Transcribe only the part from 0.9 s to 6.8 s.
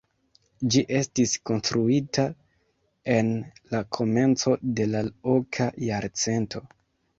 estis konstruita en la komenco de la oka jarcento.